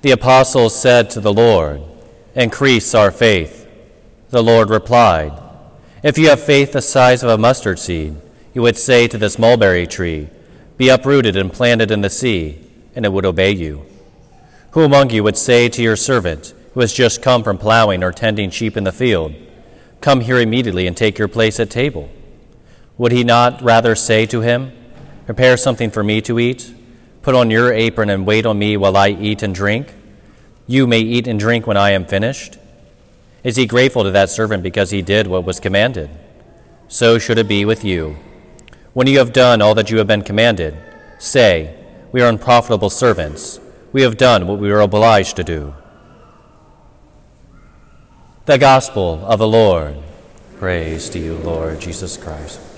[0.00, 1.82] The apostles said to the Lord,
[2.36, 3.68] Increase our faith.
[4.30, 5.32] The Lord replied,
[6.04, 8.14] If you have faith the size of a mustard seed,
[8.54, 10.28] you would say to this mulberry tree,
[10.76, 12.64] Be uprooted and planted in the sea,
[12.94, 13.86] and it would obey you.
[14.70, 18.12] Who among you would say to your servant, who has just come from plowing or
[18.12, 19.34] tending sheep in the field,
[20.00, 22.08] Come here immediately and take your place at table?
[22.98, 24.70] Would he not rather say to him,
[25.26, 26.72] Prepare something for me to eat?
[27.28, 29.92] Put on your apron and wait on me while I eat and drink?
[30.66, 32.56] You may eat and drink when I am finished.
[33.44, 36.08] Is he grateful to that servant because he did what was commanded?
[36.88, 38.16] So should it be with you.
[38.94, 40.78] When you have done all that you have been commanded,
[41.18, 41.76] say,
[42.12, 43.60] We are unprofitable servants.
[43.92, 45.74] We have done what we were obliged to do.
[48.46, 49.98] The Gospel of the Lord.
[50.56, 52.77] Praise to you, Lord Jesus Christ.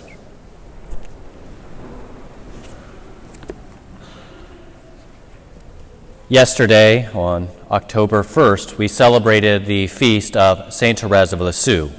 [6.31, 10.97] Yesterday, on October 1st, we celebrated the feast of St.
[10.97, 11.91] Therese of Lisieux,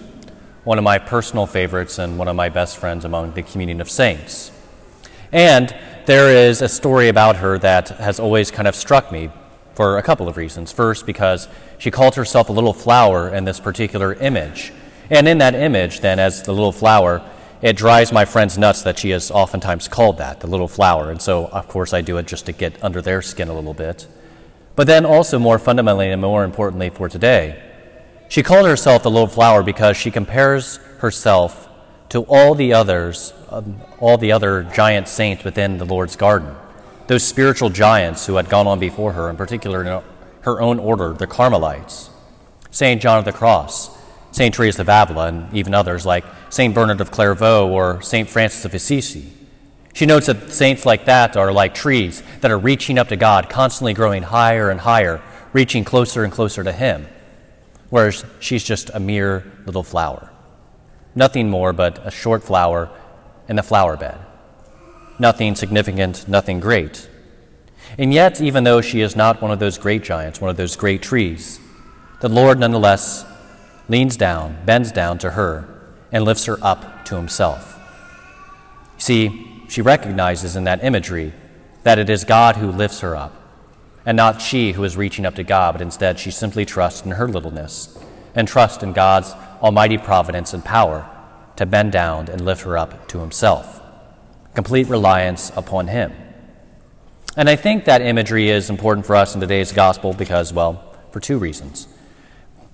[0.64, 3.90] one of my personal favorites and one of my best friends among the communion of
[3.90, 4.54] saints.
[5.34, 9.32] And there is a story about her that has always kind of struck me
[9.74, 10.72] for a couple of reasons.
[10.72, 14.72] First, because she called herself a little flower in this particular image.
[15.10, 17.22] And in that image, then, as the little flower,
[17.62, 21.12] it drives my friends nuts that she is oftentimes called that, the little flower.
[21.12, 23.74] And so, of course, I do it just to get under their skin a little
[23.74, 24.08] bit.
[24.76, 27.62] But then, also more fundamentally and more importantly for today,
[28.30, 31.68] she called herself the little flower because she compares herself
[32.10, 36.56] to all the others, um, all the other giant saints within the Lord's garden,
[37.08, 40.02] those spiritual giants who had gone on before her, in particular in
[40.42, 42.10] her own order, the Carmelites,
[42.70, 43.02] St.
[43.02, 43.90] John of the Cross,
[44.32, 44.54] St.
[44.54, 46.74] Teresa of Avila, and even others like St.
[46.74, 48.30] Bernard of Clairvaux or St.
[48.30, 49.32] Francis of Assisi.
[49.94, 53.50] She notes that saints like that are like trees that are reaching up to God,
[53.50, 55.22] constantly growing higher and higher,
[55.54, 57.08] reaching closer and closer to Him,
[57.90, 60.32] whereas she's just a mere little flower.
[61.14, 62.90] Nothing more but a short flower
[63.50, 64.18] in the flower bed.
[65.20, 67.10] Nothing significant, nothing great.
[67.98, 70.78] And yet, even though she is not one of those great giants, one of those
[70.78, 71.60] great trees,
[72.22, 73.26] the Lord nonetheless
[73.90, 75.68] leans down, bends down to her,
[76.14, 77.78] and lifts her up to Himself.
[78.98, 81.32] See, she recognizes in that imagery
[81.84, 83.34] that it is God who lifts her up,
[84.06, 87.12] and not she who is reaching up to God, but instead she simply trusts in
[87.12, 87.98] her littleness
[88.36, 89.32] and trusts in God's
[89.62, 91.10] almighty providence and power
[91.56, 93.82] to bend down and lift her up to himself.
[94.56, 96.12] Complete reliance upon him.
[97.38, 101.22] And I think that imagery is important for us in today's gospel because, well, for
[101.22, 101.88] two reasons.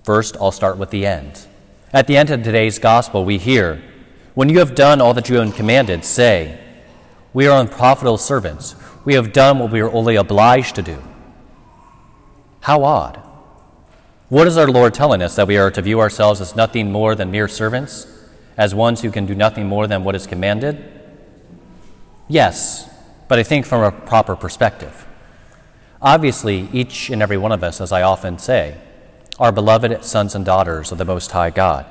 [0.02, 1.46] First, I'll start with the end.
[1.94, 3.84] At the end of today's gospel, we hear,
[4.34, 6.60] When you have done all that you have commanded, say,
[7.34, 8.76] we are unprofitable servants.
[9.06, 11.02] We have done what we are only obliged to do.
[12.62, 13.22] How odd.
[14.30, 15.36] What is our Lord telling us?
[15.36, 18.08] That we are to view ourselves as nothing more than mere servants?
[18.58, 20.84] As ones who can do nothing more than what is commanded?
[22.28, 22.90] Yes,
[23.28, 25.06] but I think from a proper perspective.
[26.02, 28.78] Obviously, each and every one of us, as I often say,
[29.40, 31.86] are beloved sons and daughters of the Most High God.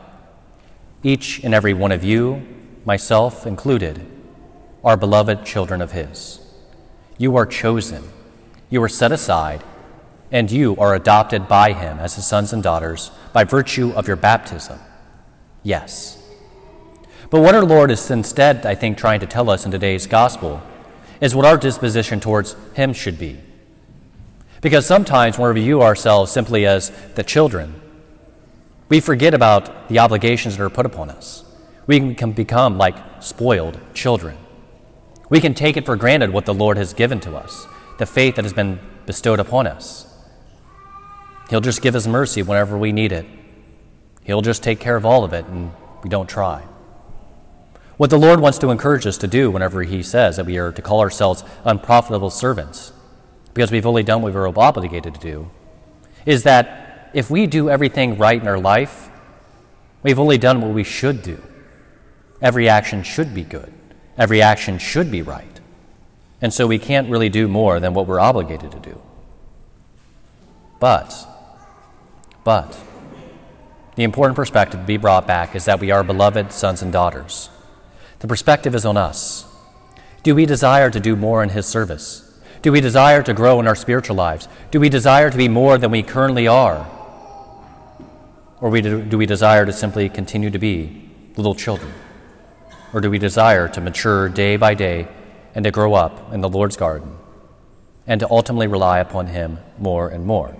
[1.03, 2.47] Each and every one of you,
[2.85, 4.05] myself included,
[4.87, 6.39] are beloved children of His.
[7.19, 8.05] You are chosen,
[8.71, 9.65] you are set aside,
[10.31, 14.17] and you are adopted by Him as His sons and daughters by virtue of your
[14.17, 14.79] baptism.
[15.65, 16.23] Yes.
[17.31, 20.63] But what our Lord is instead, I think, trying to tell us in today's gospel
[21.21, 23.41] is what our disposition towards Him should be.
[24.61, 27.75] Because sometimes when we view ourselves simply as the children,
[28.89, 31.45] we forget about the obligations that are put upon us.
[31.89, 34.37] We can become like spoiled children.
[35.29, 37.67] We can take it for granted what the Lord has given to us,
[37.99, 40.07] the faith that has been bestowed upon us.
[41.51, 43.27] He'll just give us mercy whenever we need it.
[44.25, 45.73] He'll just take care of all of it, and
[46.03, 46.63] we don't try.
[47.97, 50.73] What the Lord wants to encourage us to do whenever He says that we are
[50.73, 52.93] to call ourselves unprofitable servants,
[53.55, 55.51] because we've only done what we were obligated to do,
[56.27, 59.09] is that if we do everything right in our life,
[60.03, 61.43] we've only done what we should do.
[62.43, 63.73] Every action should be good.
[64.19, 65.61] Every action should be right.
[66.41, 69.01] And so we can't really do more than what we're obligated to do.
[70.79, 71.27] But,
[72.45, 72.79] but,
[73.95, 77.49] the important perspective to be brought back is that we are beloved sons and daughters.
[78.19, 79.47] The perspective is on us.
[80.23, 82.23] Do we desire to do more in His service?
[82.63, 84.49] Do we desire to grow in our spiritual lives?
[84.71, 86.87] Do we desire to be more than we currently are?
[88.61, 91.93] Or do we desire to simply continue to be little children?
[92.93, 95.09] Or do we desire to mature day by day
[95.55, 97.17] and to grow up in the Lord's garden
[98.07, 100.57] and to ultimately rely upon Him more and more.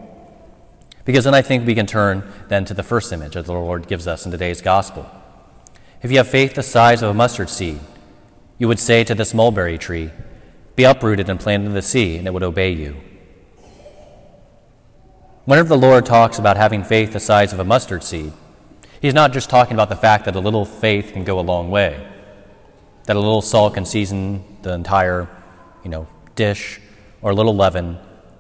[1.05, 3.87] Because then I think we can turn then to the first image that the Lord
[3.87, 5.09] gives us in today's gospel.
[6.03, 7.79] If you have faith the size of a mustard seed,
[8.59, 10.11] you would say to this mulberry tree,
[10.75, 12.97] Be uprooted and planted in the sea, and it would obey you.
[15.45, 18.33] Whenever the Lord talks about having faith the size of a mustard seed,
[19.01, 21.71] he's not just talking about the fact that a little faith can go a long
[21.71, 22.05] way,
[23.07, 25.29] that a little salt can season the entire,
[25.83, 26.81] you know, dish,
[27.23, 27.99] or a little leaven,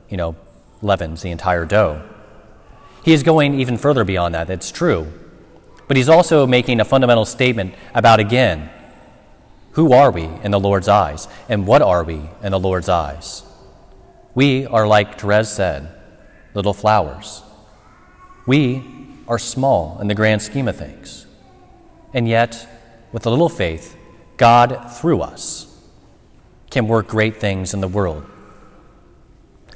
[0.08, 0.36] you know,
[0.82, 2.02] leavens the entire dough.
[3.04, 4.50] He is going even further beyond that.
[4.50, 5.12] It's true.
[5.88, 8.70] But he's also making a fundamental statement about, again,
[9.72, 13.44] who are we in the Lord's eyes, and what are we in the Lord's eyes?
[14.34, 15.88] We are, like Therese said,
[16.54, 17.42] little flowers.
[18.46, 18.82] We
[19.28, 21.26] are small in the grand scheme of things.
[22.12, 22.66] And yet,
[23.12, 23.95] with a little faith,
[24.36, 25.66] God, through us,
[26.70, 28.26] can work great things in the world.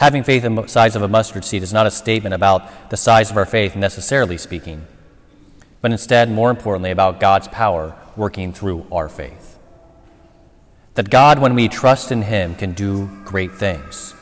[0.00, 2.96] Having faith in the size of a mustard seed is not a statement about the
[2.96, 4.86] size of our faith, necessarily speaking,
[5.80, 9.58] but instead, more importantly, about God's power working through our faith.
[10.94, 14.14] That God, when we trust in Him, can do great things.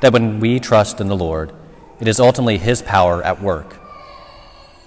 [0.00, 1.52] That when we trust in the Lord,
[2.00, 3.76] it is ultimately His power at work.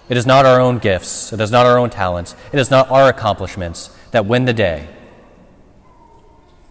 [0.10, 2.90] It is not our own gifts, it is not our own talents, it is not
[2.90, 4.88] our accomplishments that win the day,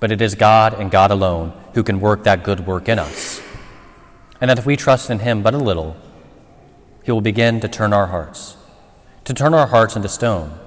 [0.00, 3.40] but it is God and God alone who can work that good work in us
[4.40, 5.96] and that if we trust in Him but a little,
[7.04, 8.56] He will begin to turn our hearts,
[9.24, 10.58] to turn our hearts into stone,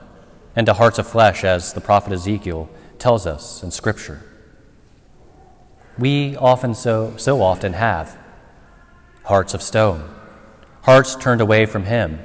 [0.56, 4.24] into hearts of flesh, as the prophet Ezekiel tells us in Scripture.
[5.98, 8.18] We often so, so often have
[9.26, 10.10] hearts of stone,
[10.84, 12.20] hearts turned away from Him,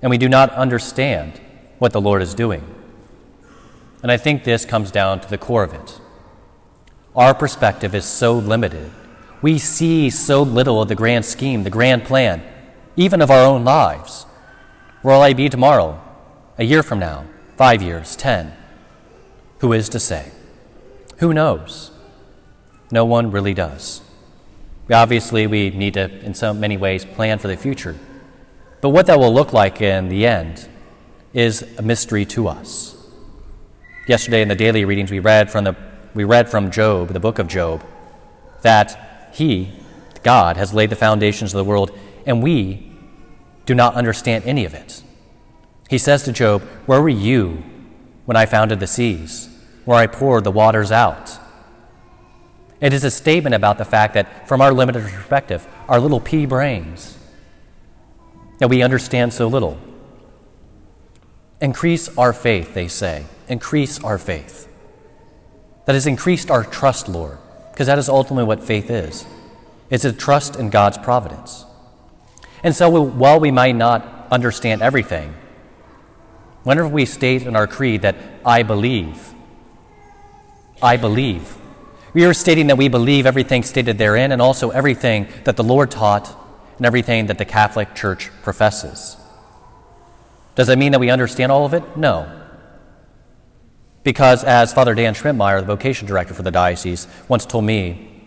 [0.00, 1.42] and we do not understand
[1.78, 2.75] what the Lord is doing.
[4.06, 6.00] And I think this comes down to the core of it.
[7.16, 8.92] Our perspective is so limited
[9.42, 12.40] we see so little of the grand scheme, the grand plan,
[12.96, 14.24] even of our own lives.
[15.02, 16.00] Where will I be tomorrow,
[16.56, 17.26] a year from now,
[17.56, 18.52] five years, ten?
[19.58, 20.30] Who is to say?
[21.18, 21.90] Who knows?
[22.92, 24.02] No one really does.
[24.90, 27.96] Obviously, we need to, in so many ways, plan for the future.
[28.80, 30.68] But what that will look like in the end
[31.32, 32.95] is a mystery to us.
[34.06, 35.76] Yesterday in the daily readings, we read from, the,
[36.14, 37.84] we read from Job, the book of Job,
[38.62, 39.72] that he,
[40.22, 41.90] God, has laid the foundations of the world,
[42.24, 42.92] and we
[43.64, 45.02] do not understand any of it.
[45.90, 47.64] He says to Job, Where were you
[48.26, 49.48] when I founded the seas,
[49.84, 51.38] where I poured the waters out?
[52.80, 56.46] It is a statement about the fact that, from our limited perspective, our little pea
[56.46, 57.18] brains,
[58.58, 59.78] that we understand so little.
[61.60, 63.24] Increase our faith, they say.
[63.48, 64.68] Increase our faith.
[65.86, 67.38] That has increased our trust, Lord
[67.76, 69.26] because that is ultimately what faith is
[69.90, 71.64] it's a trust in God's providence.
[72.64, 75.32] And so, while we might not understand everything,
[76.64, 79.32] whenever we state in our creed that I believe,
[80.82, 81.56] I believe,
[82.14, 85.90] we are stating that we believe everything stated therein and also everything that the Lord
[85.90, 86.34] taught
[86.78, 89.18] and everything that the Catholic Church professes.
[90.56, 91.96] Does that mean that we understand all of it?
[91.96, 92.32] No.
[94.02, 98.24] Because, as Father Dan Schmidtmeyer, the vocation director for the diocese, once told me,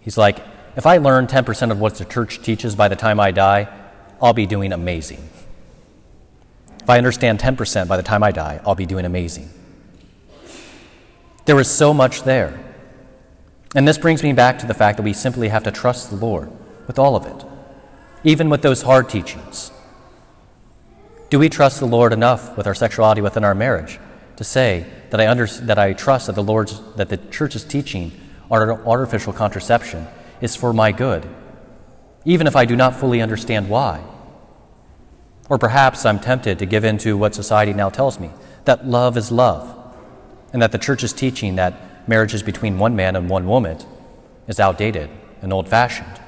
[0.00, 0.40] he's like,
[0.76, 3.68] if I learn 10% of what the church teaches by the time I die,
[4.20, 5.28] I'll be doing amazing.
[6.82, 9.50] If I understand 10% by the time I die, I'll be doing amazing.
[11.46, 12.62] There is so much there.
[13.74, 16.16] And this brings me back to the fact that we simply have to trust the
[16.16, 16.50] Lord
[16.86, 17.44] with all of it,
[18.24, 19.70] even with those hard teachings.
[21.30, 23.98] Do we trust the Lord enough with our sexuality within our marriage
[24.36, 28.12] to say, that I, under, that I trust that the Lord's, that the church's teaching
[28.50, 30.06] on artificial contraception
[30.40, 31.28] is for my good,
[32.24, 34.02] even if I do not fully understand why.
[35.48, 38.30] Or perhaps I'm tempted to give in to what society now tells me
[38.64, 39.76] that love is love,
[40.52, 43.78] and that the church's teaching that marriage is between one man and one woman
[44.46, 45.10] is outdated
[45.42, 46.20] and old fashioned.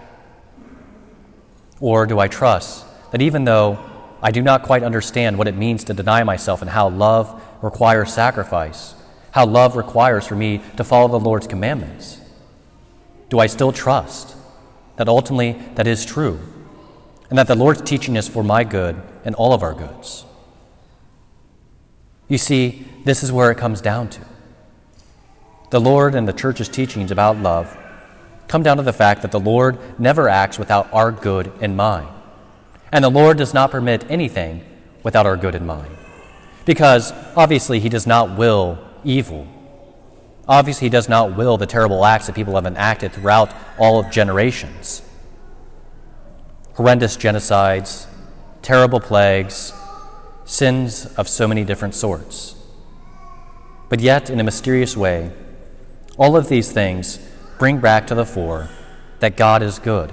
[1.80, 3.91] Or do I trust that even though
[4.22, 8.12] I do not quite understand what it means to deny myself and how love requires
[8.12, 8.94] sacrifice,
[9.32, 12.20] how love requires for me to follow the Lord's commandments?
[13.28, 14.36] Do I still trust
[14.96, 16.38] that ultimately that is true
[17.30, 20.24] and that the Lord's teaching is for my good and all of our goods?
[22.28, 24.20] You see, this is where it comes down to.
[25.70, 27.76] The Lord and the church's teachings about love
[28.46, 32.08] come down to the fact that the Lord never acts without our good in mind.
[32.92, 34.62] And the Lord does not permit anything
[35.02, 35.96] without our good in mind.
[36.64, 39.46] Because obviously, He does not will evil.
[40.46, 44.10] Obviously, He does not will the terrible acts that people have enacted throughout all of
[44.10, 45.02] generations.
[46.74, 48.06] horrendous genocides,
[48.62, 49.72] terrible plagues,
[50.44, 52.54] sins of so many different sorts.
[53.88, 55.32] But yet, in a mysterious way,
[56.16, 57.18] all of these things
[57.58, 58.68] bring back to the fore
[59.20, 60.12] that God is good,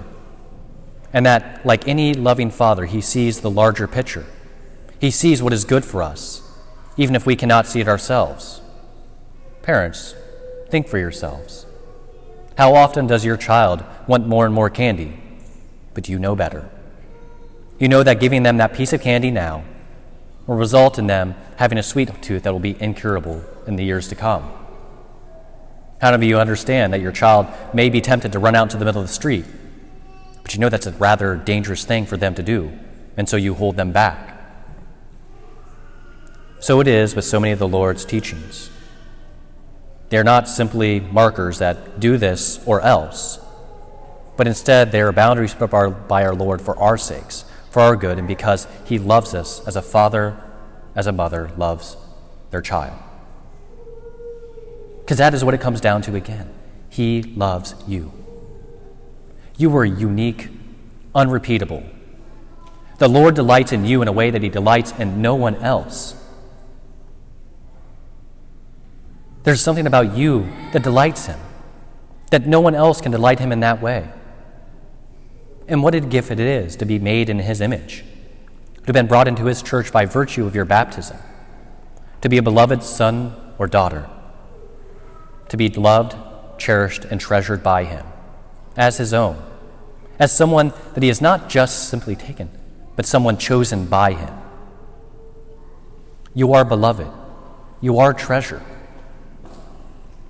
[1.13, 4.25] and that, like any loving father, he sees the larger picture.
[4.99, 6.41] He sees what is good for us,
[6.97, 8.61] even if we cannot see it ourselves.
[9.61, 10.13] Parents,
[10.69, 11.65] think for yourselves.
[12.57, 15.19] How often does your child want more and more candy,
[15.93, 16.69] but you know better?
[17.79, 19.63] You know that giving them that piece of candy now
[20.45, 24.07] will result in them having a sweet tooth that will be incurable in the years
[24.09, 24.51] to come.
[26.01, 28.85] How of you understand that your child may be tempted to run out into the
[28.85, 29.45] middle of the street,
[30.49, 32.71] but you know that's a rather dangerous thing for them to do,
[33.15, 34.41] and so you hold them back?
[36.59, 38.71] So it is with so many of the Lord's teachings.
[40.09, 43.37] They are not simply markers that do this or else,
[44.37, 48.17] but instead they are boundaries put by our Lord for our sakes, for our good,
[48.17, 50.35] and because He loves us as a father,
[50.95, 51.95] as a mother loves
[52.49, 52.97] their child.
[55.01, 56.49] Because that is what it comes down to again.
[56.89, 58.18] He loves you.
[59.59, 60.49] You are unique,
[61.13, 61.83] unrepeatable.
[62.97, 66.15] The Lord delights in you in a way that He delights in no one else.
[69.43, 71.39] There's something about you that delights Him,
[72.31, 74.09] that no one else can delight Him in that way.
[75.67, 78.03] And what a gift it is to be made in His image,
[78.77, 81.17] to have been brought into His church by virtue of your baptism,
[82.21, 84.09] to be a beloved son or daughter
[85.49, 86.15] to be loved,
[86.57, 88.05] cherished, and treasured by Him
[88.77, 89.41] as His own,
[90.19, 92.49] as someone that He has not just simply taken,
[92.95, 94.33] but someone chosen by Him.
[96.35, 97.07] You are beloved,
[97.81, 98.61] you are treasure.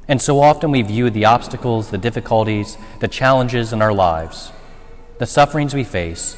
[0.08, 4.51] And so often we view the obstacles, the difficulties, the challenges in our lives,
[5.17, 6.38] the sufferings we face,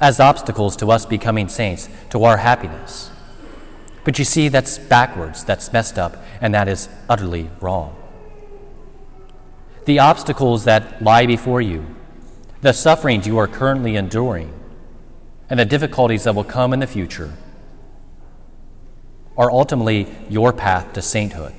[0.00, 3.10] as obstacles to us becoming saints, to our happiness.
[4.04, 7.96] But you see, that's backwards, that's messed up, and that is utterly wrong
[9.84, 11.84] the obstacles that lie before you,
[12.62, 14.52] the sufferings you are currently enduring,
[15.50, 17.34] and the difficulties that will come in the future
[19.36, 21.52] are ultimately your path to sainthood.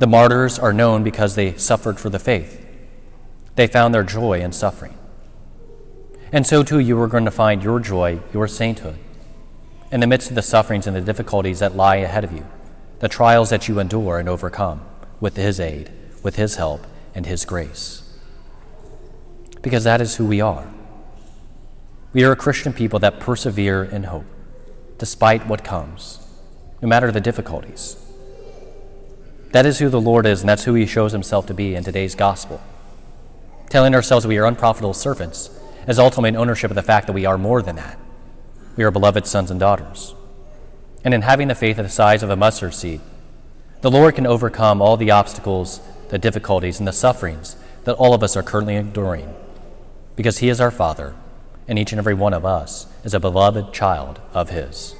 [0.00, 2.62] The martyrs are known because they suffered for the faith.
[3.54, 4.98] They found their joy in suffering.
[6.30, 8.98] And so too, you are going to find your joy, your sainthood,
[9.90, 12.46] in the midst of the sufferings and the difficulties that lie ahead of you
[12.98, 14.80] the trials that you endure and overcome
[15.20, 15.90] with His aid,
[16.22, 18.02] with His help, and His grace.
[19.60, 20.72] Because that is who we are.
[22.12, 24.26] We are a Christian people that persevere in hope,
[24.98, 26.18] despite what comes,
[26.80, 27.96] no matter the difficulties.
[29.52, 31.84] That is who the Lord is, and that's who He shows Himself to be in
[31.84, 32.60] today's gospel.
[33.70, 35.50] Telling ourselves we are unprofitable servants
[35.86, 37.98] as ultimate ownership of the fact that we are more than that.
[38.76, 40.14] We are beloved sons and daughters
[41.04, 43.00] and in having the faith of the size of a mustard seed,
[43.80, 45.80] the Lord can overcome all the obstacles,
[46.12, 49.34] the difficulties, and the sufferings that all of us are currently enduring,
[50.14, 51.14] because He is our Father,
[51.66, 54.94] and each and every one of us is a beloved child of His.